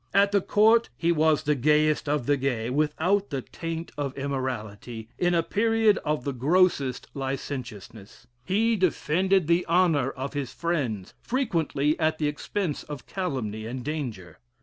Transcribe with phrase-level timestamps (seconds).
[0.15, 5.09] At the Court he was the gayest of the gay, without the taint of immorality,
[5.19, 11.99] in a period of the grossest licentiousness; he defended the honor of his friends, frequently
[11.99, 14.39] at the expense of calumny and danger.